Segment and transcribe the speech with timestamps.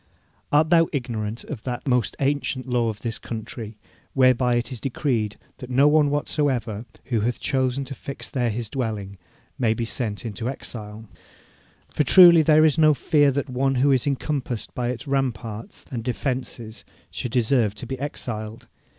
[0.51, 3.77] Art thou ignorant of that most ancient law of this thy country,
[4.15, 8.67] whereby it is decreed that no one whatsoever, who hath chosen to fix there his
[8.67, 9.19] dwelling,
[9.59, 11.07] may be sent into exile?
[11.91, 16.03] For truly there is no fear that one who is encompassed by its ramparts and
[16.03, 18.67] defences should deserve to be exiled.